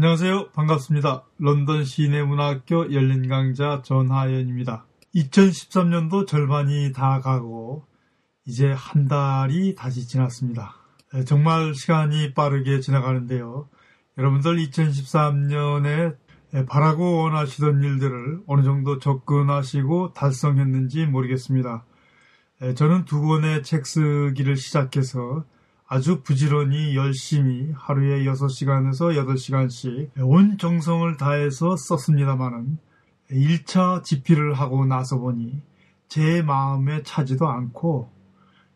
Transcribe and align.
안녕하세요. 0.00 0.50
반갑습니다. 0.50 1.24
런던 1.40 1.84
시내문화학교 1.84 2.92
열린 2.92 3.26
강좌 3.26 3.82
전하연입니다. 3.82 4.86
2013년도 5.16 6.24
절반이 6.24 6.92
다 6.92 7.18
가고 7.18 7.84
이제 8.44 8.70
한 8.70 9.08
달이 9.08 9.74
다시 9.74 10.06
지났습니다. 10.06 10.76
네, 11.12 11.24
정말 11.24 11.74
시간이 11.74 12.32
빠르게 12.34 12.78
지나가는데요. 12.78 13.68
여러분들 14.18 14.58
2013년에 14.58 16.16
바라고 16.68 17.16
원하시던 17.24 17.82
일들을 17.82 18.42
어느 18.46 18.62
정도 18.62 19.00
접근하시고 19.00 20.12
달성했는지 20.12 21.06
모르겠습니다. 21.06 21.84
네, 22.60 22.74
저는 22.74 23.04
두 23.04 23.20
권의 23.20 23.64
책 23.64 23.84
쓰기를 23.84 24.54
시작해서 24.54 25.44
아주 25.90 26.22
부지런히 26.22 26.94
열심히 26.96 27.72
하루에 27.74 28.22
6시간에서 28.24 29.16
8시간씩 29.16 30.10
온 30.18 30.58
정성을 30.58 31.16
다해서 31.16 31.76
썼습니다마는 31.76 32.76
1차 33.30 34.04
집필을 34.04 34.52
하고 34.52 34.84
나서 34.84 35.16
보니 35.18 35.62
제 36.06 36.42
마음에 36.42 37.02
차지도 37.02 37.48
않고 37.48 38.12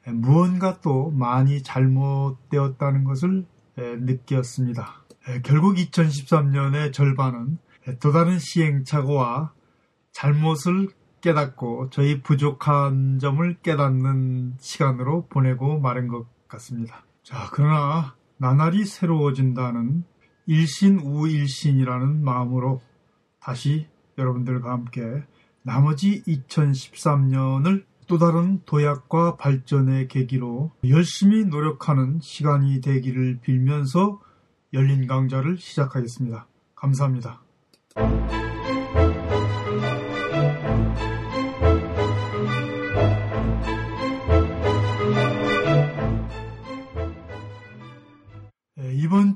무언가 0.07 0.81
또 0.81 1.11
많이 1.11 1.63
잘못되었다는 1.63 3.05
것을 3.05 3.45
느꼈습니다. 3.77 5.05
결국 5.45 5.77
2013년의 5.77 6.95
절반은 6.95 7.59
또 8.01 8.11
다른 8.13 8.39
시행착오와 8.39 9.53
잘못을 10.13 10.89
깨닫고 11.21 11.91
저희 11.91 12.23
부족한 12.23 13.19
점을 13.19 13.55
깨닫는 13.63 14.55
시간으로 14.59 15.27
보내고 15.29 15.79
마른 15.79 16.09
것 16.09 16.27
같습니다. 16.53 17.05
자, 17.23 17.49
그러나 17.53 18.15
나날이 18.37 18.85
새로워진다는 18.85 20.05
일신우일신이라는 20.47 22.25
마음으로 22.25 22.81
다시 23.41 23.87
여러분들과 24.19 24.73
함께 24.73 25.25
나머지 25.63 26.23
2013년을 26.25 27.85
또 28.09 28.19
다른 28.19 28.61
도약과 28.65 29.37
발전의 29.37 30.09
계기로 30.09 30.73
열심히 30.89 31.45
노력하는 31.45 32.19
시간이 32.21 32.81
되기를 32.81 33.39
빌면서 33.41 34.21
열린 34.73 35.07
강좌를 35.07 35.59
시작하겠습니다. 35.59 36.47
감사합니다. 36.75 37.43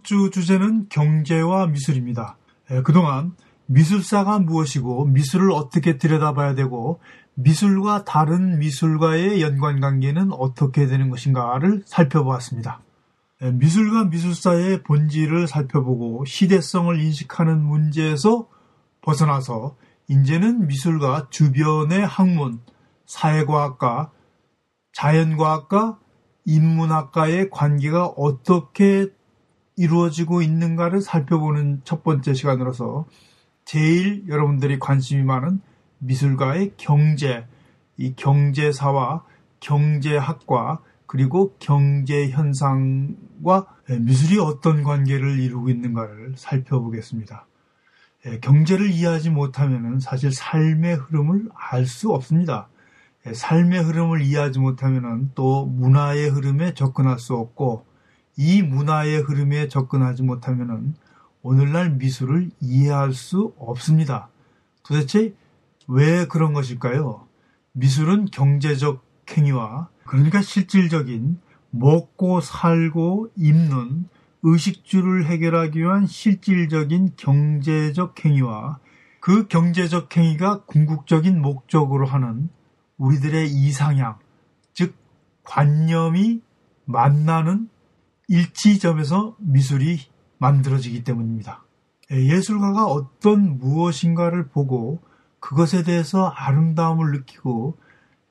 주 0.06 0.30
주제는 0.30 0.86
경제와 0.88 1.66
미술입니다. 1.66 2.38
그동안 2.84 3.34
미술사가 3.66 4.38
무엇이고 4.38 5.06
미술을 5.06 5.50
어떻게 5.50 5.98
들여다봐야 5.98 6.54
되고 6.54 7.00
미술과 7.34 8.04
다른 8.04 8.60
미술과의 8.60 9.42
연관관계는 9.42 10.32
어떻게 10.32 10.86
되는 10.86 11.10
것인가를 11.10 11.82
살펴보았습니다. 11.86 12.80
미술과 13.52 14.04
미술사의 14.04 14.84
본질을 14.84 15.48
살펴보고 15.48 16.24
시대성을 16.24 17.00
인식하는 17.00 17.60
문제에서 17.60 18.46
벗어나서 19.02 19.74
이제는 20.06 20.68
미술과 20.68 21.27
주변의 21.30 22.06
학문, 22.06 22.60
사회과학과, 23.06 24.12
자연과학과, 24.92 25.98
인문학과의 26.44 27.50
관계가 27.50 28.06
어떻게 28.06 29.08
이루어지고 29.77 30.42
있는가를 30.42 31.01
살펴보는 31.01 31.83
첫 31.85 32.03
번째 32.03 32.35
시간으로서 32.35 33.07
제일 33.64 34.27
여러분들이 34.29 34.79
관심이 34.79 35.23
많은 35.23 35.61
미술가의 35.98 36.73
경제, 36.77 37.47
이 37.97 38.14
경제사와 38.14 39.25
경제학과 39.61 40.81
그리고 41.07 41.55
경제 41.59 42.29
현상과 42.31 43.67
미술이 44.01 44.39
어떤 44.39 44.83
관계를 44.83 45.39
이루고 45.41 45.69
있는가를 45.70 46.35
살펴보겠습니다. 46.37 47.47
예, 48.27 48.41
경제를 48.41 48.91
이해하지 48.91 49.31
못하면 49.31 50.01
사실 50.01 50.33
삶의 50.33 50.97
흐름을 50.97 51.48
알 51.55 51.87
수 51.87 52.11
없습니다. 52.11 52.69
예, 53.27 53.33
삶의 53.33 53.85
흐름을 53.85 54.23
이해하지 54.23 54.58
못하면 54.58 55.31
또 55.35 55.67
문화의 55.67 56.29
흐름에 56.29 56.75
접근할 56.75 57.19
수 57.19 57.35
없고 57.35 57.87
이 58.36 58.63
문화의 58.63 59.20
흐름에 59.20 59.69
접근하지 59.69 60.23
못하면 60.23 60.95
오늘날 61.42 61.91
미술을 61.91 62.51
이해할 62.61 63.13
수 63.13 63.55
없습니다. 63.58 64.29
도대체 64.83 65.35
왜 65.89 66.27
그런 66.27 66.52
것일까요? 66.52 67.27
미술은 67.73 68.27
경제적 68.27 69.05
행위와 69.30 69.89
그러니까 70.05 70.42
실질적인 70.42 71.41
먹고 71.70 72.41
살고 72.41 73.30
입는 73.36 74.08
의식주를 74.42 75.27
해결하기 75.27 75.79
위한 75.79 76.07
실질적인 76.07 77.13
경제적 77.17 78.25
행위와 78.25 78.79
그 79.20 79.48
경제적 79.48 80.17
행위가 80.17 80.64
궁극적인 80.67 81.41
목적으로 81.41 82.07
하는 82.07 82.48
우리들의 82.98 83.51
이상향, 83.51 84.19
즉 84.73 84.95
관념이 85.42 86.42
만나는 86.85 87.69
일치점에서 88.29 89.37
미술이 89.39 90.01
만들어지기 90.39 91.05
때문입니다. 91.05 91.64
예술가가 92.11 92.87
어떤 92.87 93.59
무엇인가를 93.59 94.48
보고 94.48 95.03
그것에 95.41 95.83
대해서 95.83 96.27
아름다움을 96.29 97.13
느끼고 97.13 97.79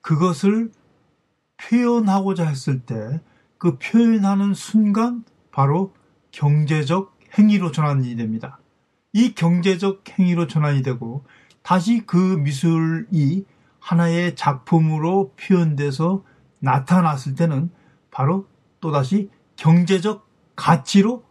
그것을 0.02 0.72
표현하고자 1.58 2.46
했을 2.46 2.80
때 2.80 3.22
그 3.66 3.80
표현하는 3.80 4.54
순간 4.54 5.24
바로 5.52 5.92
경제적 6.32 7.18
행위로 7.38 7.72
전환이 7.72 8.16
됩니다. 8.16 8.60
이 9.12 9.34
경제적 9.34 10.04
행위로 10.20 10.48
전환이 10.48 10.84
되고 10.84 11.26
다시 11.64 12.04
그 12.06 12.16
미술이 12.18 13.46
하나의 13.80 14.36
작품으로 14.36 15.34
표현돼서 15.36 16.24
나타났을 16.60 17.34
때는 17.34 17.72
바로 18.12 18.48
또다시 18.82 19.32
경제적 19.56 20.28
가치로 20.56 21.24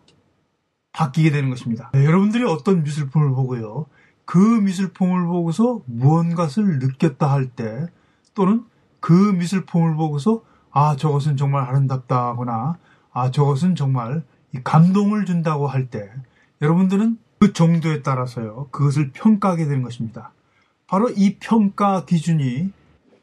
바뀌게 0.92 1.30
되는 1.30 1.50
것입니다. 1.50 1.90
네, 1.92 2.04
여러분들이 2.04 2.44
어떤 2.44 2.82
미술품을 2.82 3.30
보고요. 3.30 3.86
그 4.24 4.38
미술품을 4.38 5.26
보고서 5.26 5.82
무언가를 5.86 6.78
느꼈다 6.78 7.30
할 7.30 7.50
때 7.50 7.86
또는 8.34 8.64
그 9.00 9.12
미술품을 9.12 9.96
보고서 9.96 10.42
아 10.70 10.96
저것은 10.96 11.36
정말 11.36 11.64
아름답다 11.64 12.28
하거나 12.28 12.78
아 13.12 13.30
저것은 13.30 13.74
정말 13.76 14.22
감동을 14.64 15.24
준다고 15.24 15.66
할 15.66 15.88
때 15.90 16.10
여러분들은 16.62 17.18
그 17.40 17.52
정도에 17.52 18.02
따라서요 18.02 18.68
그것을 18.70 19.10
평가하게 19.12 19.64
되는 19.64 19.82
것입니다. 19.82 20.32
바로 20.86 21.10
이 21.10 21.36
평가 21.38 22.04
기준이 22.04 22.72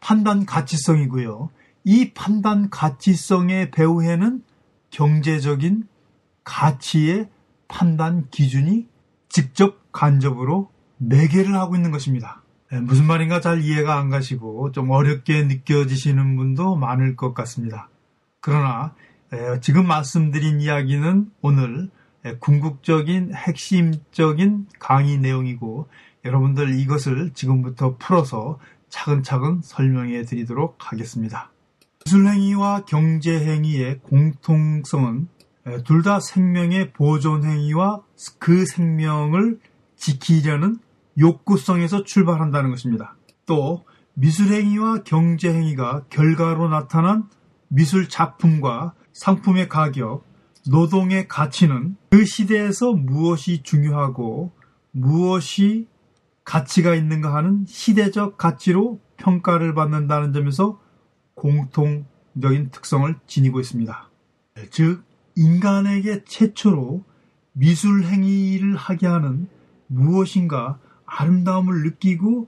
판단 0.01 0.45
가치성이고요. 0.45 1.49
이 1.83 2.11
판단 2.13 2.69
가치성의 2.69 3.71
배후에는 3.71 4.43
경제적인 4.91 5.87
가치의 6.43 7.29
판단 7.67 8.27
기준이 8.29 8.87
직접 9.29 9.91
간접으로 9.91 10.69
매개를 10.97 11.55
하고 11.55 11.75
있는 11.75 11.91
것입니다. 11.91 12.43
네, 12.71 12.79
무슨 12.79 13.05
말인가 13.05 13.41
잘 13.41 13.61
이해가 13.61 13.97
안 13.97 14.09
가시고 14.09 14.71
좀 14.71 14.91
어렵게 14.91 15.43
느껴지시는 15.43 16.35
분도 16.35 16.75
많을 16.75 17.15
것 17.15 17.33
같습니다. 17.33 17.89
그러나 18.39 18.93
지금 19.61 19.87
말씀드린 19.87 20.61
이야기는 20.61 21.31
오늘 21.41 21.89
궁극적인 22.39 23.33
핵심적인 23.33 24.67
강의 24.79 25.17
내용이고 25.17 25.87
여러분들 26.23 26.77
이것을 26.77 27.31
지금부터 27.33 27.97
풀어서 27.97 28.59
차근차근 28.89 29.61
설명해 29.63 30.23
드리도록 30.23 30.77
하겠습니다. 30.79 31.51
기술행위와 32.11 32.83
경제행위의 32.85 33.99
공통성은 34.03 35.27
둘 35.85 36.03
다 36.03 36.19
생명의 36.19 36.91
보존행위와 36.91 38.01
그 38.37 38.65
생명을 38.65 39.59
지키려는 39.95 40.77
욕구성에서 41.17 42.03
출발한다는 42.03 42.71
것입니다. 42.71 43.15
또 43.45 43.85
미술행위와 44.15 45.03
경제행위가 45.03 46.05
결과로 46.09 46.67
나타난 46.67 47.29
미술 47.69 48.09
작품과 48.09 48.93
상품의 49.13 49.69
가격, 49.69 50.25
노동의 50.69 51.27
가치는 51.27 51.95
그 52.09 52.25
시대에서 52.25 52.91
무엇이 52.91 53.63
중요하고 53.63 54.51
무엇이 54.91 55.87
가치가 56.43 56.93
있는가 56.93 57.33
하는 57.33 57.65
시대적 57.67 58.37
가치로 58.37 58.99
평가를 59.17 59.73
받는다는 59.75 60.33
점에서 60.33 60.79
공통적인 61.41 62.69
특성을 62.71 63.15
지니고 63.25 63.59
있습니다. 63.59 64.09
즉, 64.69 65.03
인간에게 65.35 66.23
최초로 66.23 67.03
미술 67.53 68.03
행위를 68.03 68.75
하게 68.75 69.07
하는 69.07 69.49
무엇인가 69.87 70.77
아름다움을 71.05 71.81
느끼고 71.81 72.47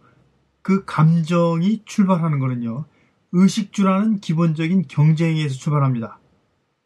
그 0.62 0.86
감정이 0.86 1.82
출발하는 1.86 2.38
것은요. 2.38 2.86
의식주라는 3.32 4.20
기본적인 4.20 4.84
경쟁에서 4.88 5.56
출발합니다. 5.56 6.20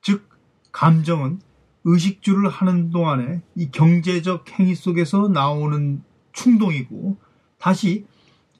즉 0.01 0.29
감정은 0.71 1.41
의식주를 1.83 2.47
하는 2.47 2.89
동안에 2.89 3.41
이 3.55 3.69
경제적 3.69 4.57
행위 4.57 4.75
속에서 4.75 5.27
나오는 5.27 6.01
충동이고 6.31 7.17
다시 7.59 8.05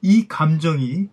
이 0.02 0.28
감정이 0.28 1.08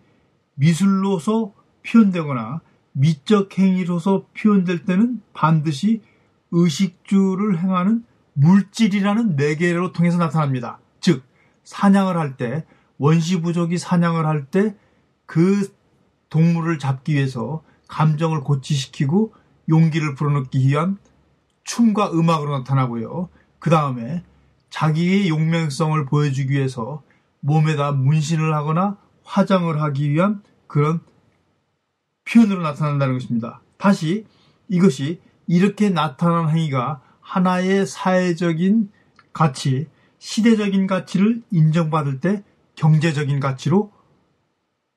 미술로서 0.54 1.55
표현되거나 1.86 2.60
미적 2.92 3.58
행위로서 3.58 4.26
표현될 4.36 4.84
때는 4.84 5.22
반드시 5.34 6.02
의식주를 6.50 7.58
행하는 7.58 8.04
물질이라는 8.34 9.36
매개로 9.36 9.92
통해서 9.92 10.18
나타납니다. 10.18 10.78
즉 11.00 11.22
사냥을 11.64 12.16
할 12.16 12.36
때 12.36 12.64
원시 12.98 13.40
부족이 13.40 13.78
사냥을 13.78 14.26
할 14.26 14.46
때 14.50 14.74
그 15.26 15.68
동물을 16.30 16.78
잡기 16.78 17.14
위해서 17.14 17.62
감정을 17.88 18.40
고치시키고 18.40 19.34
용기를 19.68 20.14
불어넣기 20.14 20.66
위한 20.66 20.98
춤과 21.64 22.12
음악으로 22.12 22.58
나타나고요. 22.58 23.28
그 23.58 23.70
다음에 23.70 24.22
자기의 24.70 25.28
용맹성을 25.28 26.04
보여주기 26.06 26.52
위해서 26.54 27.02
몸에다 27.40 27.92
문신을 27.92 28.54
하거나 28.54 28.96
화장을 29.24 29.80
하기 29.82 30.10
위한 30.10 30.42
그런 30.68 31.00
표현으로 32.28 32.62
나타난다는 32.62 33.14
것입니다. 33.14 33.60
다시 33.78 34.26
이것이 34.68 35.20
이렇게 35.46 35.90
나타난 35.90 36.50
행위가 36.50 37.00
하나의 37.20 37.86
사회적인 37.86 38.90
가치, 39.32 39.88
시대적인 40.18 40.86
가치를 40.86 41.42
인정받을 41.50 42.20
때 42.20 42.42
경제적인 42.74 43.40
가치로 43.40 43.92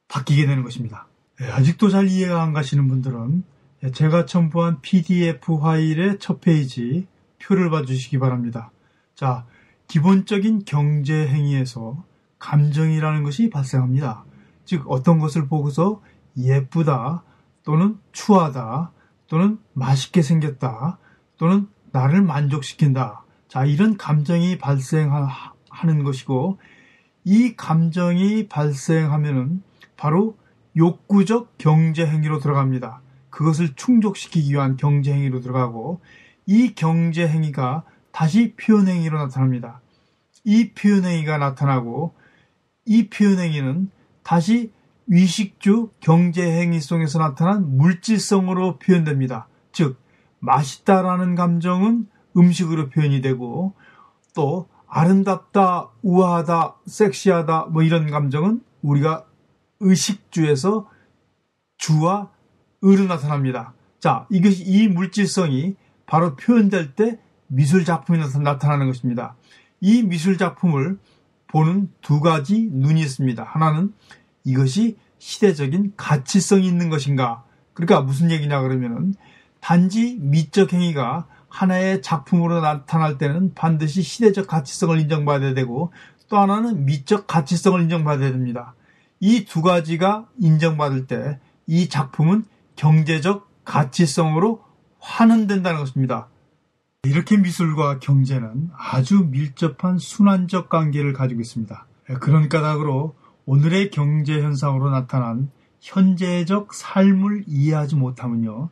바뀌게 0.08 0.46
되는 0.46 0.64
것입니다. 0.64 1.08
예, 1.42 1.46
아직도 1.46 1.90
잘 1.90 2.08
이해가 2.08 2.42
안 2.42 2.54
가시는 2.54 2.88
분들은 2.88 3.44
제가 3.94 4.26
첨부한 4.26 4.82
PDF 4.82 5.60
파일의 5.60 6.20
첫 6.20 6.42
페이지 6.42 7.08
표를 7.42 7.70
봐주시기 7.70 8.20
바랍니다. 8.20 8.72
자, 9.16 9.46
기본적인 9.88 10.64
경제 10.66 11.28
행위에서 11.28 12.04
감정이라는 12.40 13.24
것이 13.24 13.50
발생합니다. 13.50 14.26
즉, 14.66 14.84
어떤 14.88 15.20
것을 15.20 15.48
보고서 15.48 16.02
예쁘다, 16.40 17.24
또는 17.64 18.00
추하다, 18.12 18.92
또는 19.28 19.60
맛있게 19.74 20.22
생겼다, 20.22 20.98
또는 21.38 21.68
나를 21.92 22.22
만족시킨다. 22.22 23.24
자, 23.48 23.66
이런 23.66 23.98
감정이 23.98 24.58
발생하는 24.58 26.04
것이고, 26.04 26.60
이 27.24 27.56
감정이 27.56 28.48
발생하면은 28.48 29.64
바로 29.98 30.38
욕구적 30.78 31.58
경제 31.58 32.06
행위로 32.06 32.40
들어갑니다. 32.40 33.02
그것을 33.30 33.76
충족시키기 33.76 34.52
위한 34.52 34.78
경제 34.78 35.14
행위로 35.14 35.42
들어가고, 35.42 36.02
이 36.46 36.74
경제 36.74 37.28
행위가 37.28 37.84
다시 38.12 38.56
표현 38.56 38.88
행위로 38.88 39.18
나타납니다. 39.18 39.82
이 40.44 40.72
표현 40.74 41.06
행위가 41.06 41.38
나타나고, 41.38 42.16
이 42.86 43.10
표현 43.10 43.40
행위는 43.40 43.92
다시 44.24 44.72
위식주 45.10 45.92
경제행위 46.00 46.80
속에서 46.80 47.20
나타난 47.20 47.78
물질성으로 47.78 48.78
표현됩니다. 48.80 49.48
즉, 49.72 50.00
맛있다라는 50.40 51.36
감정은 51.36 52.08
음식으로 52.38 52.90
표현이 52.90 53.22
되고, 53.22 53.74
또 54.36 54.70
아름답다, 54.88 55.90
우아하다, 56.04 56.76
섹시하다, 56.86 57.66
뭐 57.72 57.84
이런 57.84 58.10
감정은 58.10 58.62
우리가 58.82 59.26
의식주에서 59.80 60.88
주와 61.78 62.30
의로 62.82 63.06
나타납니다. 63.06 63.74
자, 64.00 64.28
이것이 64.30 64.64
이 64.64 64.88
물질성이 64.88 65.76
바로 66.06 66.36
표현될 66.36 66.96
때 66.96 67.20
미술 67.48 67.84
작품이 67.84 68.20
나타나는 68.44 68.88
것입니다. 68.88 69.36
이 69.82 70.04
미술 70.04 70.38
작품을 70.38 71.00
보는 71.48 71.92
두 72.02 72.20
가지 72.20 72.70
눈이 72.72 73.02
있습니다. 73.02 73.44
하나는 73.44 73.94
이것이 74.44 74.98
시대적인 75.18 75.94
가치성이 75.98 76.68
있는 76.68 76.90
것인가? 76.90 77.44
그러니까 77.74 78.02
무슨 78.02 78.32
얘기냐 78.32 78.62
그러면은 78.62 79.14
단지 79.60 80.18
미적 80.20 80.74
행위가 80.74 81.28
하나의 81.50 82.02
작품으로 82.02 82.62
나타날 82.62 83.18
때는 83.18 83.54
반드시 83.54 84.02
시대적 84.02 84.48
가치성을 84.48 84.98
인정받아야 85.00 85.54
되고 85.54 85.92
또 86.30 86.38
하나는 86.38 86.86
미적 86.86 87.28
가치성을 87.28 87.82
인정받아야 87.82 88.32
됩니다. 88.32 88.76
이 89.20 89.46
두 89.46 89.62
가지가 89.62 90.28
인정받을 90.40 91.08
때 91.08 91.40
이 91.72 91.88
작품은 91.88 92.46
경제적 92.76 93.48
가치성으로 93.64 94.64
환원된다는 94.98 95.80
것입니다. 95.80 96.30
이렇게 97.04 97.38
미술과 97.38 98.00
경제는 98.00 98.72
아주 98.76 99.28
밀접한 99.30 100.00
순환적 100.00 100.70
관계를 100.70 101.14
가지고 101.14 101.42
있습니다. 101.42 101.86
그런 102.20 102.50
까닭으로 102.50 103.14
오늘의 103.52 103.90
경제 103.90 104.44
현상으로 104.44 104.92
나타난 104.92 105.50
현재적 105.80 106.72
삶을 106.72 107.46
이해하지 107.48 107.96
못하면요. 107.96 108.70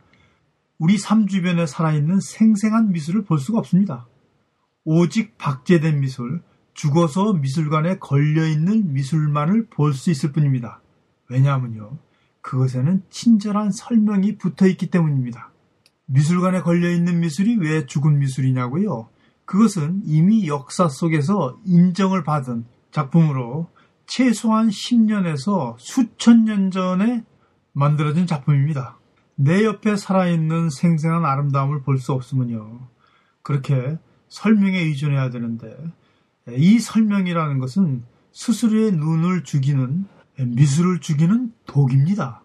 우리 0.77 1.00
삶 1.00 1.25
주변에 1.25 1.65
살아있는 1.65 2.19
생생한 2.19 2.91
미술을 2.91 3.24
볼 3.24 3.39
수가 3.39 3.57
없습니다. 3.57 4.06
오직 4.83 5.35
박제된 5.39 6.00
미술, 6.00 6.44
죽어서 6.75 7.33
미술관에 7.33 7.97
걸려있는 7.97 8.94
미술만을 8.94 9.65
볼 9.71 9.95
수 9.95 10.12
있을 10.12 10.31
뿐입니다. 10.31 10.79
왜냐하면요. 11.27 11.97
그것에는 12.41 13.01
친절한 13.09 13.71
설명이 13.71 14.38
붙어 14.38 14.68
있기 14.68 14.91
때문입니다. 14.91 15.50
미술관에 16.06 16.62
걸려있는 16.62 17.19
미술이 17.19 17.57
왜 17.62 17.88
죽은 17.88 18.19
미술이냐고요? 18.19 19.09
그것은 19.45 20.03
이미 20.06 20.47
역사 20.47 20.88
속에서 20.88 21.57
인정을 21.65 22.24
받은 22.24 22.65
작품으로 22.91 23.69
최소한 24.07 24.69
10년에서 24.69 25.75
수천 25.77 26.45
년 26.45 26.71
전에 26.71 27.24
만들어진 27.74 28.25
작품입니다. 28.25 28.98
내 29.36 29.63
옆에 29.63 29.96
살아있는 29.96 30.70
생생한 30.72 31.25
아름다움을 31.25 31.84
볼 31.84 32.00
수 32.00 32.13
없으면요. 32.13 32.88
그렇게 33.43 33.98
설명에 34.29 34.79
의존해야 34.79 35.29
되는데 35.29 35.77
이 36.50 36.79
설명이라는 36.79 37.60
것은 37.60 38.03
스스로의 38.32 38.93
눈을 38.93 39.43
죽이는 39.43 40.05
미술을 40.39 41.00
죽이는 41.01 41.53
독입니다. 41.65 42.41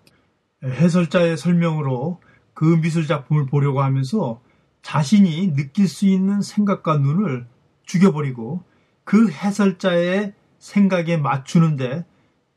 해설자의 0.64 1.37
설명으로 1.37 2.20
그 2.54 2.64
미술 2.64 3.06
작품을 3.06 3.46
보려고 3.46 3.82
하면서 3.82 4.40
자신이 4.82 5.54
느낄 5.54 5.88
수 5.88 6.06
있는 6.06 6.42
생각과 6.42 6.98
눈을 6.98 7.46
죽여버리고 7.84 8.62
그 9.04 9.30
해설자의 9.30 10.34
생각에 10.62 11.16
맞추는데 11.16 12.07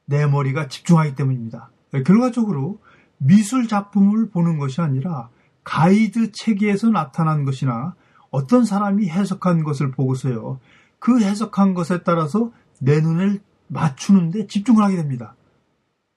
내 0.05 0.27
머리가 0.27 0.67
집중하기 0.67 1.15
때문입니다. 1.15 1.71
결과적으로 2.05 2.79
미술 3.17 3.67
작품을 3.67 4.29
보는 4.29 4.59
것이 4.59 4.79
아니라 4.79 5.29
가이드 5.63 6.31
체계에서 6.31 6.91
나타난 6.91 7.45
것이나 7.45 7.95
어떤 8.29 8.63
사람이 8.63 9.09
해석한 9.09 9.63
것을 9.63 9.89
보고서요. 9.91 10.59
그 10.99 11.19
해석한 11.19 11.73
것에 11.73 12.03
따라서 12.03 12.51
내 12.79 13.01
눈을 13.01 13.41
맞추는데 13.67 14.45
집중을 14.47 14.83
하게 14.83 14.97
됩니다. 14.97 15.35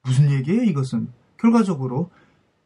무슨 0.05 0.31
얘기예요, 0.31 0.65
이것은? 0.65 1.09
결과적으로 1.39 2.11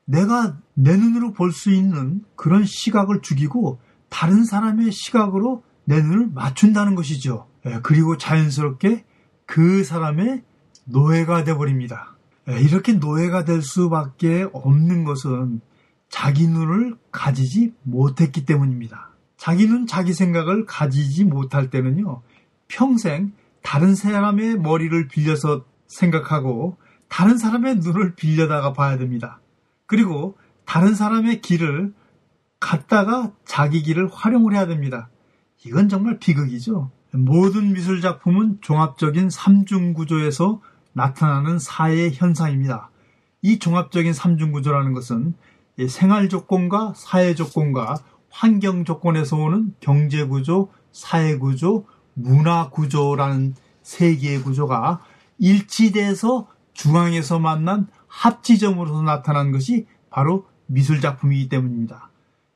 내가 0.05 0.57
내 0.75 0.97
눈으로 0.97 1.33
볼 1.33 1.52
수 1.52 1.71
있는 1.71 2.25
그런 2.35 2.64
시각을 2.64 3.23
죽이고 3.23 3.79
다른 4.09 4.45
사람의 4.45 4.91
시각으로 4.91 5.62
내 5.85 6.02
눈을 6.02 6.31
맞춘다는 6.35 6.97
것이죠. 6.97 7.47
예, 7.67 7.79
그리고 7.85 8.17
자연스럽게 8.17 9.05
그 9.46 9.84
사람의 9.84 10.42
노예가 10.84 11.44
되어버립니다. 11.44 12.16
예, 12.49 12.61
이렇게 12.61 12.94
노예가 12.94 13.44
될 13.44 13.62
수밖에 13.62 14.46
없는 14.52 15.04
것은 15.04 15.61
자기 16.08 16.46
눈을 16.49 16.96
가지지 17.11 17.72
못했기 17.82 18.44
때문입니다. 18.44 19.11
자기 19.37 19.66
눈, 19.66 19.87
자기 19.87 20.12
생각을 20.12 20.66
가지지 20.66 21.25
못할 21.25 21.70
때는요, 21.70 22.22
평생 22.68 23.32
다른 23.62 23.94
사람의 23.94 24.58
머리를 24.58 25.08
빌려서 25.08 25.64
생각하고 25.87 26.76
다른 27.08 27.38
사람의 27.38 27.76
눈을 27.76 28.14
빌려다가 28.14 28.72
봐야 28.72 28.99
됩니다. 28.99 29.40
그리고 29.87 30.37
다른 30.64 30.94
사람의 30.94 31.40
길을 31.40 31.92
갔다가 32.61 33.32
자기 33.44 33.82
길을 33.82 34.08
활용을 34.12 34.54
해야 34.54 34.66
됩니다. 34.66 35.11
이건 35.64 35.88
정말 35.88 36.18
비극이죠. 36.18 36.90
모든 37.14 37.75
미술 37.75 38.00
작품은 38.00 38.59
종합적인 38.62 39.28
삼중 39.28 39.92
구조에서 39.92 40.62
나타나는 40.95 41.59
사회 41.59 42.11
현상입니다. 42.11 42.90
이 43.42 43.59
종합적인 43.59 44.14
삼중 44.14 44.52
구조라는 44.52 44.95
것은 44.95 45.35
생활 45.88 46.28
조건과 46.31 46.95
사회 46.97 47.35
조건과 47.35 47.99
환경 48.31 48.85
조건에서 48.85 49.37
오는 49.37 49.75
경제 49.81 50.25
구조, 50.25 50.71
사회 50.90 51.37
구조, 51.37 51.85
문화 52.14 52.71
구조라는 52.71 53.57
세 53.83 54.16
개의 54.16 54.42
구조가 54.42 55.02
일치돼서 55.38 56.47
중앙에서 56.73 57.38
만난 57.38 57.88
합지점으로서 58.07 59.02
나타난 59.02 59.52
것이 59.52 59.87
바로 60.09 60.47
미술 60.66 61.02
작품이기 61.02 61.50
때문입니다. 61.50 62.11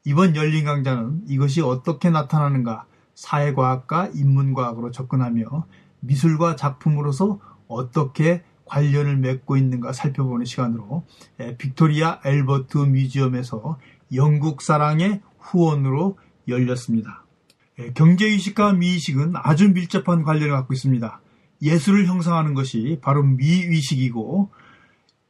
이번 0.05 0.35
열린 0.35 0.65
강좌는 0.65 1.25
이것이 1.27 1.61
어떻게 1.61 2.09
나타나는가 2.09 2.87
사회과학과 3.17 4.11
인문과학으로 4.15 4.93
접근하며 4.93 5.67
미술과 6.01 6.55
작품으로서 6.55 7.41
어떻게 7.67 8.45
관련을 8.67 9.17
맺고 9.17 9.57
있는가 9.57 9.93
살펴보는 9.93 10.45
시간으로 10.45 11.05
빅토리아 11.59 12.21
엘버트 12.25 12.79
뮤지엄에서 12.79 13.79
영국 14.15 14.63
사랑의 14.63 15.23
후원으로 15.39 16.19
열렸습니다. 16.47 17.25
경제의식과 17.95 18.75
미의식은 18.75 19.33
아주 19.35 19.71
밀접한 19.71 20.23
관련을 20.23 20.51
갖고 20.51 20.75
있습니다. 20.75 21.21
예술을 21.63 22.07
형성하는 22.07 22.55
것이 22.55 22.99
바로 23.03 23.23
미의식이고 23.23 24.51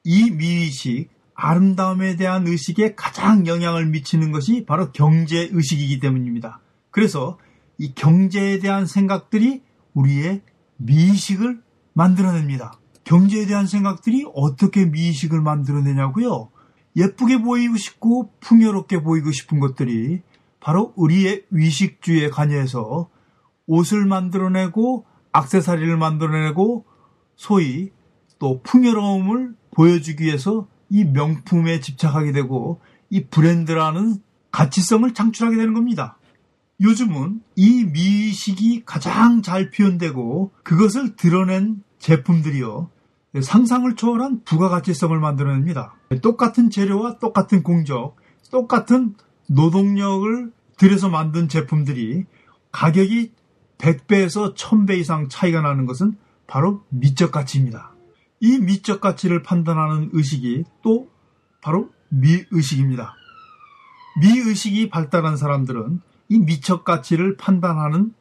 이 0.05 0.31
미의식, 0.31 1.11
아름다움에 1.35 2.16
대한 2.16 2.47
의식에 2.47 2.95
가장 2.95 3.47
영향을 3.47 3.87
미치는 3.87 4.33
것이 4.33 4.64
바로 4.64 4.90
경제의식이기 4.93 6.00
때문입니다. 6.00 6.61
그래서 6.90 7.38
이 7.78 7.95
경제에 7.95 8.59
대한 8.59 8.87
생각들이 8.87 9.62
우리의 9.95 10.42
미의식을 10.76 11.61
만들어냅니다. 11.92 12.78
경제에 13.04 13.47
대한 13.47 13.66
생각들이 13.66 14.26
어떻게 14.35 14.85
미의식을 14.85 15.40
만들어내냐고요? 15.40 16.50
예쁘게 16.97 17.42
보이고 17.42 17.76
싶고 17.76 18.33
풍요롭게 18.40 19.02
보이고 19.02 19.30
싶은 19.30 19.61
것들이 19.61 20.23
바로 20.61 20.92
우리의 20.97 21.45
위식주의에 21.50 22.30
관여해서 22.30 23.09
옷을 23.66 24.06
만들어내고 24.06 25.04
악세사리를 25.33 25.97
만들어내고 25.97 26.85
소위 27.37 27.90
또 28.38 28.61
풍요로움을 28.62 29.54
보여주기 29.73 30.25
위해서 30.25 30.66
이 30.88 31.04
명품에 31.04 31.80
집착하게 31.80 32.33
되고 32.33 32.80
이 33.11 33.25
브랜드라는 33.26 34.16
가치성을 34.50 35.12
창출하게 35.12 35.56
되는 35.56 35.75
겁니다. 35.75 36.18
요즘은 36.80 37.40
이 37.56 37.85
미식이 37.85 38.85
가장 38.85 39.42
잘 39.42 39.71
표현되고 39.71 40.52
그것을 40.62 41.16
드러낸 41.16 41.83
제품들이요. 41.99 42.90
상상을 43.40 43.95
초월한 43.97 44.45
부가가치성을 44.45 45.18
만들어냅니다. 45.18 45.95
똑같은 46.23 46.71
재료와 46.71 47.18
똑같은 47.18 47.62
공적, 47.62 48.16
똑같은 48.50 49.14
노동력을 49.49 50.52
들여서 50.76 51.09
만든 51.09 51.49
제품들이 51.49 52.25
가격이 52.73 53.33
100배에서 53.78 54.54
1000배 54.54 54.99
이상 54.99 55.28
차이가 55.28 55.61
나는 55.61 55.87
것은 55.87 56.16
바로 56.47 56.85
미적 56.90 57.33
가치입니다. 57.33 57.92
이 58.40 58.59
미적 58.59 59.00
가치를 59.00 59.42
판단하는 59.42 60.11
의식이 60.12 60.64
또 60.83 61.09
바로 61.62 61.90
미의식입니다. 62.11 63.14
미의식이 64.21 64.88
발달한 64.88 65.37
사람들은 65.37 66.00
이 66.28 66.38
미적 66.38 66.85
가치를 66.85 67.37
판단하는 67.37 68.12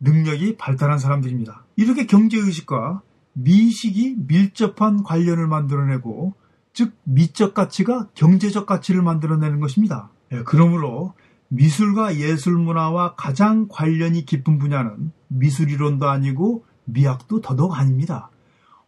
능력이 0.00 0.56
발달한 0.56 0.98
사람들입니다. 0.98 1.64
이렇게 1.76 2.06
경제의식과 2.06 3.02
미식이 3.34 4.16
밀접한 4.26 5.02
관련을 5.02 5.46
만들어내고 5.46 6.34
즉 6.72 6.92
미적 7.04 7.54
가치가 7.54 8.08
경제적 8.14 8.66
가치를 8.66 9.02
만들어내는 9.02 9.60
것입니다. 9.60 10.10
예, 10.32 10.42
그러므로 10.44 11.14
미술과 11.48 12.16
예술 12.16 12.54
문화와 12.54 13.14
가장 13.14 13.68
관련이 13.68 14.24
깊은 14.24 14.58
분야는 14.58 15.12
미술이론도 15.28 16.08
아니고 16.08 16.64
미학도 16.84 17.42
더더욱 17.42 17.78
아닙니다. 17.78 18.30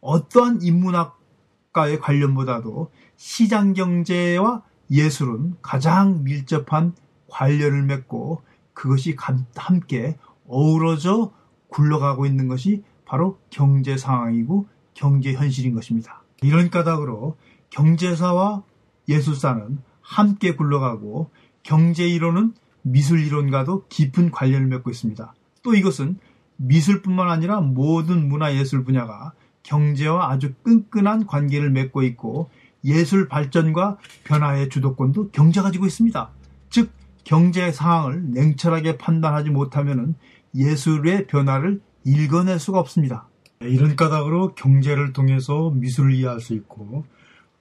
어떠한 0.00 0.62
인문학과의 0.62 2.00
관련보다도 2.00 2.90
시장 3.16 3.75
경제와 3.75 4.62
예술은 4.90 5.56
가장 5.61 6.25
밀접한 6.25 6.94
관련을 7.34 7.82
맺고 7.82 8.42
그것이 8.74 9.16
함께 9.56 10.16
어우러져 10.46 11.32
굴러가고 11.68 12.26
있는 12.26 12.46
것이 12.46 12.84
바로 13.04 13.38
경제 13.50 13.96
상황이고 13.96 14.68
경제 14.94 15.32
현실인 15.32 15.74
것입니다. 15.74 16.22
이런 16.42 16.70
까닭으로 16.70 17.36
경제사와 17.70 18.62
예술사는 19.08 19.78
함께 20.00 20.54
굴러가고 20.54 21.30
경제 21.64 22.06
이론은 22.06 22.54
미술 22.82 23.18
이론과도 23.20 23.86
깊은 23.88 24.30
관련을 24.30 24.68
맺고 24.68 24.90
있습니다. 24.90 25.34
또 25.62 25.74
이것은 25.74 26.18
미술뿐만 26.56 27.30
아니라 27.30 27.60
모든 27.60 28.28
문화 28.28 28.54
예술 28.54 28.84
분야가 28.84 29.32
경제와 29.64 30.30
아주 30.30 30.54
끈끈한 30.62 31.26
관계를 31.26 31.70
맺고 31.70 32.02
있고 32.04 32.50
예술 32.84 33.28
발전과 33.28 33.98
변화의 34.24 34.68
주도권도 34.68 35.30
경제가 35.30 35.72
지고 35.72 35.86
있습니다. 35.86 36.30
즉 36.70 36.90
경제 37.24 37.72
상황을 37.72 38.30
냉철하게 38.30 38.98
판단하지 38.98 39.50
못하면 39.50 40.14
예술의 40.54 41.26
변화를 41.26 41.80
읽어낼 42.04 42.58
수가 42.58 42.78
없습니다. 42.78 43.26
이런 43.60 43.96
까닭으로 43.96 44.54
경제를 44.54 45.12
통해서 45.12 45.70
미술을 45.70 46.12
이해할 46.12 46.40
수 46.40 46.54
있고 46.54 47.04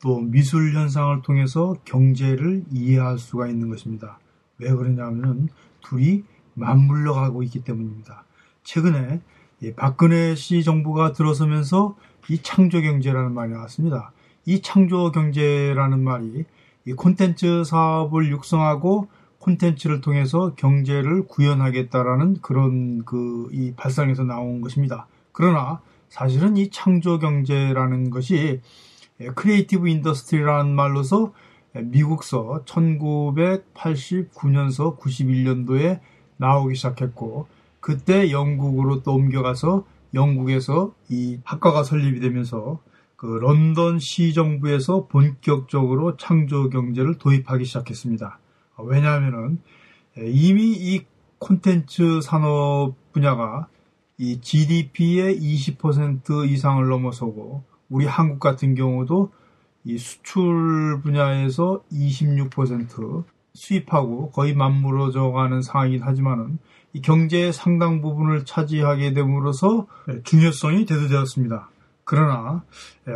또 0.01 0.19
미술 0.19 0.73
현상을 0.73 1.21
통해서 1.21 1.75
경제를 1.85 2.65
이해할 2.71 3.17
수가 3.17 3.47
있는 3.47 3.69
것입니다. 3.69 4.19
왜 4.57 4.69
그러냐면 4.71 5.47
둘이 5.81 6.23
맞물려 6.55 7.13
가고 7.13 7.41
있기 7.43 7.63
때문입니다. 7.63 8.25
최근에 8.63 9.21
박근혜 9.77 10.35
씨 10.35 10.63
정부가 10.63 11.13
들어서면서 11.13 11.95
이 12.29 12.39
창조 12.41 12.81
경제라는 12.81 13.33
말이 13.33 13.53
나왔습니다. 13.53 14.11
이 14.45 14.61
창조 14.61 15.11
경제라는 15.11 16.03
말이 16.03 16.43
이 16.85 16.93
콘텐츠 16.93 17.63
사업을 17.63 18.29
육성하고 18.29 19.07
콘텐츠를 19.43 20.01
통해서 20.01 20.55
경제를 20.55 21.27
구현하겠다라는 21.27 22.37
그런 22.41 23.03
그 23.03 23.33
이 23.51 23.73
발상에서 23.75 24.23
나온 24.23 24.61
것입니다. 24.61 25.07
그러나 25.31 25.81
사실은 26.09 26.57
이 26.57 26.69
창조 26.69 27.19
경제라는 27.19 28.09
것이 28.09 28.61
creative 29.35 29.87
industry라는 29.87 30.75
말로서 30.75 31.31
미국서 31.73 32.63
1989년서 32.65 34.97
91년도에 34.97 35.99
나오기 36.37 36.73
시작했고 36.75 37.47
그때 37.79 38.31
영국으로 38.31 39.03
또 39.03 39.13
옮겨가서 39.13 39.85
영국에서 40.13 40.93
이 41.09 41.39
학과가 41.43 41.83
설립이 41.83 42.19
되면서 42.19 42.81
그 43.15 43.25
런던 43.25 43.99
시 43.99 44.33
정부에서 44.33 45.07
본격적으로 45.07 46.17
창조 46.17 46.69
경제를 46.69 47.17
도입하기 47.17 47.63
시작했습니다. 47.65 48.39
왜냐하면은 48.77 49.59
이미 50.17 50.71
이 50.71 51.05
콘텐츠 51.39 52.21
산업 52.21 52.93
분야가 53.11 53.67
이 54.17 54.39
GDP의 54.39 55.39
20% 55.39 56.49
이상을 56.49 56.87
넘어서고 56.87 57.63
우리 57.89 58.05
한국 58.05 58.39
같은 58.39 58.75
경우도 58.75 59.31
이 59.83 59.97
수출 59.97 61.01
분야에서 61.01 61.83
26% 61.91 63.23
수입하고 63.53 64.31
거의 64.31 64.55
맞물어져 64.55 65.31
가는 65.31 65.61
상황이긴 65.61 66.03
하지만은 66.03 66.57
이 66.93 67.01
경제의 67.01 67.53
상당 67.53 68.01
부분을 68.01 68.45
차지하게 68.45 69.13
됨으로써 69.13 69.87
중요성이 70.23 70.85
대두되었습니다. 70.85 71.69
그러나 72.05 72.63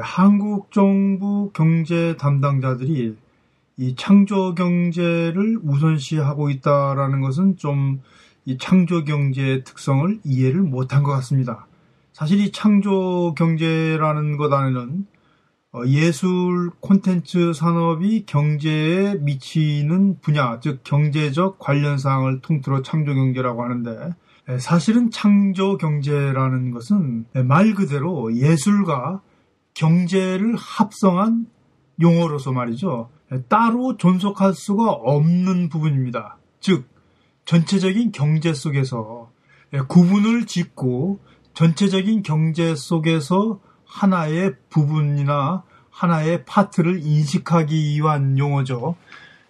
한국 0.01 0.71
정부 0.71 1.51
경제 1.53 2.17
담당자들이 2.17 3.15
이 3.77 3.95
창조 3.95 4.55
경제를 4.55 5.59
우선시하고 5.63 6.49
있다라는 6.49 7.21
것은 7.21 7.57
좀 7.57 8.01
이 8.47 8.57
창조 8.57 9.03
경제의 9.03 9.65
특성을 9.65 10.19
이해를 10.23 10.61
못한 10.61 11.03
것 11.03 11.11
같습니다. 11.11 11.67
사실 12.13 12.39
이 12.39 12.53
창조 12.53 13.35
경제라는 13.37 14.37
것 14.37 14.53
안에는 14.53 15.05
어, 15.73 15.81
예술 15.85 16.71
콘텐츠 16.79 17.51
산업이 17.51 18.25
경제에 18.25 19.15
미치는 19.15 20.21
분야, 20.21 20.61
즉 20.61 20.79
경제적 20.85 21.59
관련 21.59 21.97
사항을 21.97 22.39
통틀어 22.39 22.83
창조 22.83 23.13
경제라고 23.13 23.65
하는데 23.65 24.15
사실은 24.59 25.11
창조 25.11 25.77
경제라는 25.77 26.71
것은 26.71 27.25
말 27.43 27.73
그대로 27.73 28.33
예술과 28.33 29.21
경제를 29.73 30.55
합성한 30.55 31.47
용어로서 31.99 32.53
말이죠. 32.53 33.09
따로 33.49 33.97
존속할 33.97 34.53
수가 34.53 34.91
없는 34.91 35.69
부분입니다. 35.69 36.37
즉 36.59 36.87
전체적인 37.45 38.11
경제 38.11 38.53
속에서 38.53 39.29
구분을 39.87 40.45
짓고 40.45 41.19
전체적인 41.53 42.23
경제 42.23 42.75
속에서 42.75 43.59
하나의 43.85 44.55
부분이나 44.69 45.63
하나의 45.89 46.45
파트를 46.45 47.03
인식하기 47.03 47.95
위한 47.95 48.37
용어죠. 48.37 48.95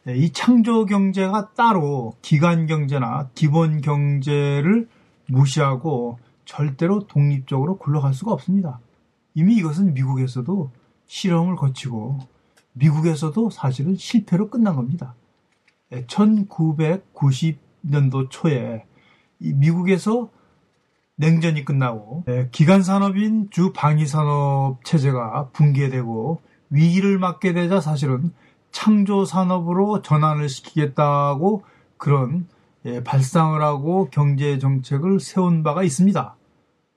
이 0.08 0.32
창조 0.32 0.86
경제가 0.86 1.54
따로 1.54 2.14
기간 2.22 2.66
경제나 2.66 3.30
기본 3.36 3.82
경제를 3.82 4.88
무시하고 5.28 6.20
절대로 6.46 7.06
독립적으로 7.08 7.78
굴러갈 7.78 8.14
수가 8.14 8.32
없습니다. 8.32 8.80
이미 9.34 9.58
이것은 9.58 9.94
미국에서도 9.94 10.72
실험을 11.08 11.58
거치고 11.58 12.20
미국에서도 12.78 13.50
사실은 13.50 13.96
실패로 13.96 14.50
끝난 14.50 14.76
겁니다. 14.76 15.16
1990년도 15.92 18.26
예, 18.26 18.30
초에 18.30 18.86
미국에서 19.40 20.30
냉전이 21.16 21.66
끝나고 21.66 22.26
예, 22.28 22.50
기간 22.52 22.84
산업인 22.84 23.50
주 23.50 23.72
방위 23.74 24.06
산업 24.06 24.84
체제가 24.84 25.50
붕괴되고 25.54 26.42
위기를 26.70 27.18
맞게 27.18 27.54
되자 27.54 27.80
사실은 27.80 28.34
창조 28.72 29.26
산업으로 29.26 30.02
전환을 30.02 30.50
시키겠다고 30.50 31.64
그런 31.98 32.48
예, 32.86 33.04
발상을 33.04 33.62
하고 33.62 34.10
경제 34.12 34.60
정책을 34.60 35.20
세운 35.20 35.64
바가 35.64 35.84
있습니다. 35.84 36.36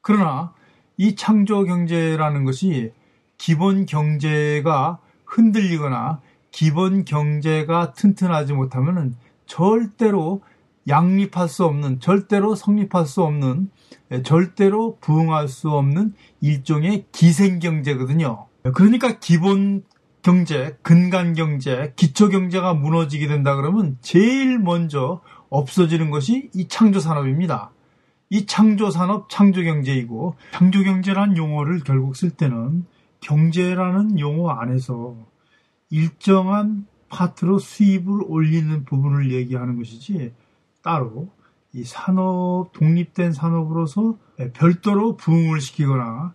그러나 0.03 0.53
이 0.97 1.15
창조 1.15 1.65
경제라는 1.65 2.45
것이 2.45 2.93
기본 3.39 3.87
경제가 3.87 4.99
흔들리거나 5.31 6.21
기본 6.51 7.05
경제가 7.05 7.93
튼튼하지 7.93 8.53
못하면 8.53 9.17
절대로 9.47 10.43
양립할 10.89 11.49
수 11.49 11.65
없는, 11.65 12.01
절대로 12.01 12.55
성립할 12.55 13.07
수 13.07 13.23
없는, 13.23 13.71
예, 14.11 14.23
절대로 14.23 14.99
부응할 15.01 15.49
수 15.49 15.71
없는 15.71 16.15
일종의 16.41 17.07
기생경제거든요. 17.13 18.47
그러니까 18.75 19.19
기본 19.21 19.85
경제, 20.23 20.77
근간 20.83 21.35
경제, 21.35 21.93
기초 21.97 22.29
경제가 22.29 22.75
무너지게 22.75 23.27
된다 23.27 23.55
그러면 23.57 23.97
제일 24.03 24.59
먼저 24.59 25.21
없어지는 25.49 26.11
것이 26.11 26.51
이 26.55 26.69
창조 26.69 27.01
산업입니다. 27.01 27.71
이 28.29 28.47
창조 28.47 28.91
산업, 28.91 29.29
창조 29.29 29.63
경제이고 29.63 30.37
창조 30.53 30.83
경제란 30.83 31.37
용어를 31.37 31.81
결국 31.81 32.17
쓸 32.17 32.31
때는 32.31 32.85
경제라는 33.21 34.19
용어 34.19 34.51
안에서 34.51 35.17
일정한 35.91 36.87
파트로 37.09 37.59
수입을 37.59 38.23
올리는 38.27 38.85
부분을 38.85 39.33
얘기하는 39.33 39.77
것이지 39.77 40.33
따로 40.83 41.29
이 41.73 41.85
산업 41.85 42.71
독립된 42.73 43.33
산업으로서 43.33 44.17
별도로 44.55 45.17
부흥을 45.17 45.61
시키거나 45.61 46.35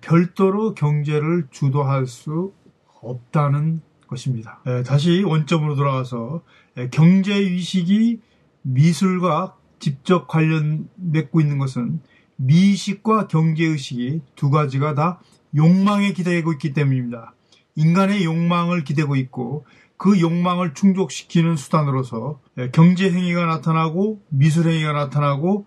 별도로 0.00 0.74
경제를 0.74 1.48
주도할 1.50 2.06
수 2.06 2.52
없다는 3.00 3.82
것입니다. 4.06 4.60
다시 4.86 5.22
원점으로 5.22 5.74
돌아가서 5.74 6.42
경제 6.90 7.34
의식이 7.34 8.20
미술과 8.62 9.56
직접 9.78 10.28
관련 10.28 10.88
맺고 10.94 11.40
있는 11.40 11.58
것은 11.58 12.00
미식과 12.36 13.28
경제 13.28 13.64
의식이 13.64 14.20
두 14.34 14.50
가지가 14.50 14.94
다 14.94 15.20
욕망에 15.54 16.12
기대고 16.12 16.52
있기 16.52 16.72
때문입니다. 16.72 17.34
인간의 17.76 18.24
욕망을 18.24 18.84
기대고 18.84 19.16
있고 19.16 19.64
그 19.96 20.20
욕망을 20.20 20.74
충족시키는 20.74 21.56
수단으로서 21.56 22.40
경제 22.72 23.10
행위가 23.10 23.46
나타나고 23.46 24.20
미술 24.28 24.68
행위가 24.68 24.92
나타나고 24.92 25.66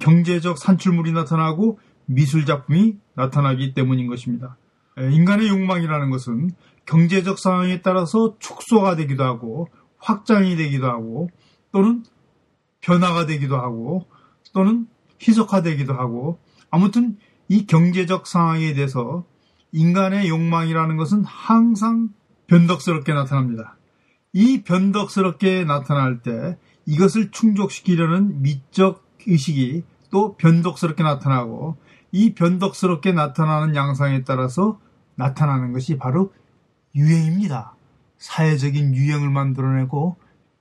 경제적 0.00 0.56
산출물이 0.56 1.12
나타나고 1.12 1.78
미술 2.06 2.46
작품이 2.46 2.96
나타나기 3.14 3.74
때문인 3.74 4.06
것입니다. 4.06 4.56
인간의 4.96 5.48
욕망이라는 5.48 6.10
것은 6.10 6.50
경제적 6.86 7.38
상황에 7.38 7.82
따라서 7.82 8.36
축소가 8.38 8.96
되기도 8.96 9.24
하고 9.24 9.68
확장이 9.98 10.56
되기도 10.56 10.86
하고 10.86 11.28
또는 11.72 12.04
변화가 12.80 13.26
되기도 13.26 13.56
하고 13.56 14.06
또는 14.52 14.86
희석화되기도 15.20 15.94
하고 15.94 16.38
아무튼 16.70 17.16
이 17.48 17.66
경제적 17.66 18.26
상황에 18.26 18.72
대해서 18.74 19.24
인간의 19.72 20.28
욕망이라는 20.28 20.96
것은 20.96 21.24
항상 21.24 22.10
변덕스럽게 22.46 23.12
나타납니다. 23.12 23.76
이 24.32 24.62
변덕스럽게 24.62 25.64
나타날 25.64 26.22
때 26.22 26.58
이것을 26.86 27.30
충족시키려는 27.30 28.42
미적 28.42 29.04
의식이 29.26 29.84
또 30.10 30.36
변덕스럽게 30.36 31.02
나타나고 31.02 31.76
이 32.12 32.34
변덕스럽게 32.34 33.12
나타나는 33.12 33.74
양상에 33.74 34.22
따라서 34.22 34.78
나타나는 35.16 35.72
것이 35.72 35.96
바로 35.96 36.32
유행입니다. 36.94 37.74
사회적인 38.18 38.94
유행을 38.94 39.30
만들어내고 39.30 40.16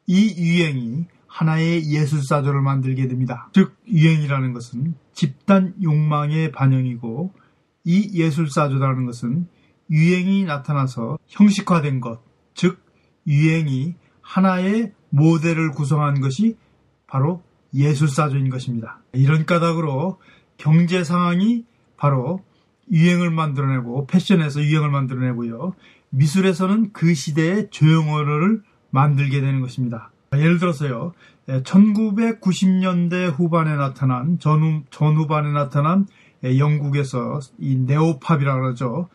이 0.07 0.35
유행이 0.37 1.05
하나의 1.33 1.91
예술사조를 1.91 2.61
만들게 2.61 3.07
됩니다. 3.07 3.49
즉, 3.53 3.75
유행이라는 3.87 4.53
것은 4.53 4.93
집단 5.13 5.73
욕망의 5.81 6.51
반영이고 6.51 7.33
이 7.85 8.11
예술사조라는 8.13 9.07
것은 9.07 9.47
유행이 9.89 10.45
나타나서 10.45 11.17
형식화된 11.27 12.01
것, 12.01 12.21
즉 12.53 12.79
유행이 13.25 13.95
하나의 14.21 14.93
모델을 15.09 15.71
구성한 15.71 16.21
것이 16.21 16.55
바로 17.07 17.43
예술사조인 17.73 18.49
것입니다. 18.49 19.01
이런 19.13 19.47
까닭으로 19.47 20.19
경제 20.57 21.03
상황이 21.03 21.65
바로 21.97 22.43
유행을 22.91 23.31
만들어내고 23.31 24.05
패션에서 24.05 24.61
유행을 24.61 24.91
만들어내고요. 24.91 25.73
미술에서는 26.11 26.93
그 26.93 27.15
시대의 27.15 27.69
조형어를 27.71 28.61
만들게 28.91 29.41
되는 29.41 29.61
것입니다. 29.61 30.11
예를 30.37 30.59
들어서요. 30.59 31.13
1990년대 31.47 33.33
후반에 33.35 33.75
나타난 33.75 34.39
전후, 34.39 34.83
전후반에 34.89 35.51
나타난 35.51 36.07
예, 36.43 36.57
영국에서 36.57 37.39
이 37.57 37.75
neo 37.75 37.99
pop이라고 37.99 38.61
그러죠. 38.61 39.09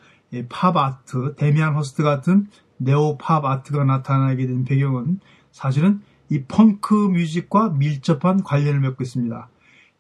팝 0.49 0.77
아트, 0.77 1.35
데미안 1.37 1.75
허스트 1.75 2.03
같은 2.03 2.49
neo 2.79 3.12
pop 3.12 3.45
art가 3.45 3.85
나타나게 3.85 4.47
된 4.47 4.65
배경은 4.65 5.21
사실은 5.53 6.01
이 6.31 6.43
punk 6.43 6.95
music과 6.95 7.71
밀접한 7.71 8.43
관련을 8.43 8.81
맺고 8.81 9.03
있습니다. 9.03 9.49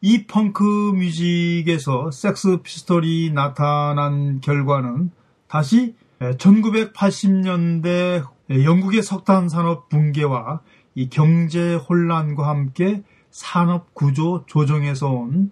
이 0.01 0.27
펑크 0.27 0.93
뮤직에서 0.95 2.11
섹스 2.11 2.59
피스톨이 2.63 3.31
나타난 3.31 4.41
결과는 4.41 5.11
다시 5.49 5.95
1980년대 6.21 8.25
예, 8.51 8.65
영국의 8.65 9.03
석탄 9.03 9.49
산업 9.49 9.89
붕괴와 9.89 10.61
이 10.99 11.09
경제 11.09 11.75
혼란과 11.75 12.49
함께 12.49 13.03
산업 13.31 13.95
구조 13.95 14.45
조정에서 14.47 15.09
온 15.09 15.51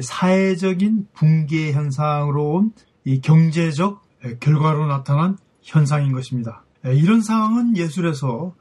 사회적인 0.00 1.08
붕괴 1.12 1.72
현상으로 1.72 2.50
온 2.50 2.72
이 3.06 3.20
경제적 3.20 4.02
결과로 4.40 4.86
나타난 4.86 5.38
현상인 5.62 6.12
것입니다. 6.12 6.64
이런 6.84 7.22
상황은 7.22 7.76
예술에서 7.76 8.52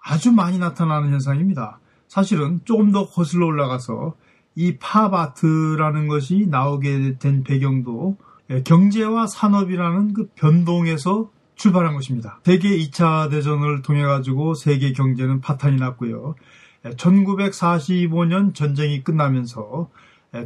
아주 0.00 0.30
많이 0.30 0.58
나타나는 0.60 1.10
현상입니다. 1.10 1.80
사실은 2.06 2.60
조금 2.64 2.92
더 2.92 3.08
거슬러 3.08 3.46
올라가서 3.46 4.14
이 4.54 4.76
팝아트라는 4.78 6.06
것이 6.06 6.46
나오게 6.48 7.18
된 7.18 7.42
배경도 7.42 8.16
경제와 8.64 9.26
산업이라는 9.26 10.12
그 10.12 10.28
변동에서 10.36 11.32
출발한 11.58 11.94
것입니다. 11.94 12.40
세계 12.44 12.78
2차 12.78 13.30
대전을 13.30 13.82
통해 13.82 14.02
가지고 14.02 14.54
세계 14.54 14.92
경제는 14.92 15.40
파탄이 15.40 15.76
났고요. 15.76 16.36
1945년 16.84 18.54
전쟁이 18.54 19.02
끝나면서 19.02 19.90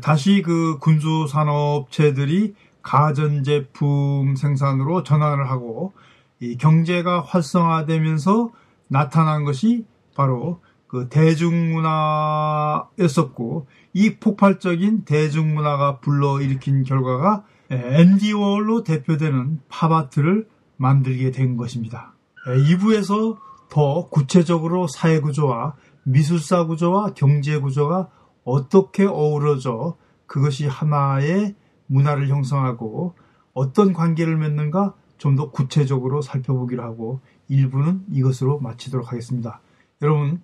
다시 0.01 0.41
그 0.43 0.79
군수 0.79 1.27
산업체들이 1.29 2.55
가전제품 2.83 4.37
생산으로 4.37 5.03
전환을 5.03 5.51
하고 5.51 5.93
이 6.41 6.57
경제가 6.57 7.21
활성화되면서 7.21 8.51
나타난 8.89 9.45
것이 9.45 9.85
바로 10.17 10.63
그 10.87 11.09
대중문화였었고 11.09 13.67
이 13.93 14.17
폭발적인 14.17 15.05
대중문화가 15.05 15.99
불러일으킨 15.99 16.85
결과가 16.85 17.45
앤디 17.71 18.33
워홀로 18.33 18.83
대표되는 18.83 19.61
팝아트를 19.69 20.47
만들게 20.83 21.31
된 21.31 21.57
것입니다. 21.57 22.13
2부에서 22.45 23.39
더 23.71 24.09
구체적으로 24.09 24.89
사회구조와 24.89 25.75
미술사 26.03 26.67
구조와 26.67 27.15
경제 27.15 27.59
구조가 27.59 28.09
어떻게 28.45 29.07
어우러져 29.07 29.97
그것이 30.27 30.67
하나의 30.67 31.55
문화를 31.87 32.29
형성하고 32.29 33.15
어떤 33.55 33.93
관계를 33.93 34.37
맺는가 34.37 34.95
좀 35.19 35.37
더 35.37 35.51
구체적으로 35.51 36.21
살펴보기로 36.21 36.83
하고 36.83 37.21
1부는 37.49 38.01
이것으로 38.11 38.59
마치도록 38.59 39.13
하겠습니다. 39.13 39.61
여러분 40.03 40.43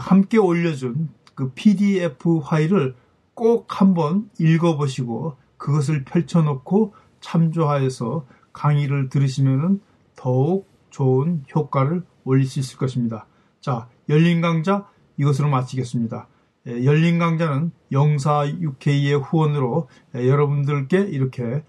함께 0.00 0.38
올려준 0.38 1.10
그 1.36 1.52
PDF 1.52 2.40
파일을 2.40 2.96
꼭 3.34 3.80
한번 3.80 4.28
읽어보시고 4.40 5.36
그것을 5.56 6.02
펼쳐놓고 6.02 6.94
참조하여서 7.20 8.26
강의를 8.58 9.08
들으시면 9.08 9.80
더욱 10.16 10.68
좋은 10.90 11.44
효과를 11.54 12.02
올릴 12.24 12.44
수 12.44 12.58
있을 12.58 12.76
것입니다. 12.76 13.26
자, 13.60 13.88
열린 14.08 14.40
강좌 14.40 14.88
이것으로 15.16 15.48
마치겠습니다. 15.48 16.26
열린 16.66 17.20
강좌는 17.20 17.70
영사 17.92 18.48
UK의 18.48 19.14
후원으로 19.14 19.88
여러분들께 20.12 21.02
이렇게 21.02 21.62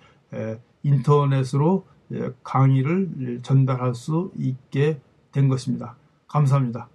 인터넷으로 0.82 1.86
강의를 2.43 3.39
전달할 3.43 3.93
수 3.93 4.32
있게 4.36 4.99
된 5.32 5.47
것입니다. 5.47 5.95
감사합니다. 6.28 6.89